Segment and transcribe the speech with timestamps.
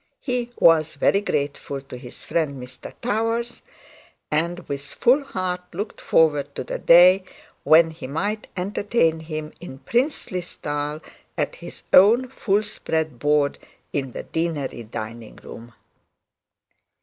[0.19, 3.61] He was very grateful to his friend Mr Towers,
[4.31, 7.23] and with full heart looked forward to the day
[7.63, 11.01] when he might entertain him in princely style
[11.37, 13.59] at his own full spread board
[13.93, 15.71] in the deanery dining room.